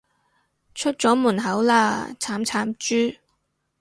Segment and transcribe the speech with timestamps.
[0.73, 3.19] 出咗門口喇，慘慘豬